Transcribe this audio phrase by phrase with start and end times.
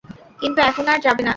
[0.39, 1.29] কিন্তু এখন আর যাবে না।